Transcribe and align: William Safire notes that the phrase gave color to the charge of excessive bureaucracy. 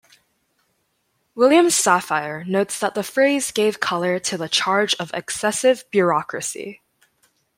William 1.35 1.67
Safire 1.67 2.43
notes 2.47 2.79
that 2.79 2.95
the 2.95 3.03
phrase 3.03 3.51
gave 3.51 3.79
color 3.79 4.17
to 4.17 4.35
the 4.35 4.49
charge 4.49 4.95
of 4.95 5.11
excessive 5.13 5.83
bureaucracy. 5.91 6.81